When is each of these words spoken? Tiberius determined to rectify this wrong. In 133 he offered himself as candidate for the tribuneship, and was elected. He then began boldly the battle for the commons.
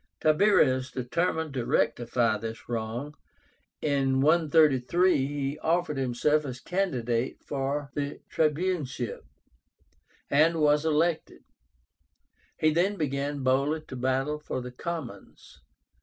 Tiberius 0.19 0.89
determined 0.89 1.53
to 1.53 1.63
rectify 1.63 2.39
this 2.39 2.67
wrong. 2.67 3.13
In 3.83 4.19
133 4.21 5.27
he 5.27 5.59
offered 5.59 5.97
himself 5.97 6.43
as 6.43 6.59
candidate 6.59 7.37
for 7.43 7.91
the 7.93 8.19
tribuneship, 8.27 9.21
and 10.27 10.59
was 10.59 10.85
elected. 10.85 11.43
He 12.57 12.71
then 12.71 12.95
began 12.95 13.43
boldly 13.43 13.83
the 13.87 13.95
battle 13.95 14.39
for 14.39 14.59
the 14.59 14.71
commons. 14.71 15.61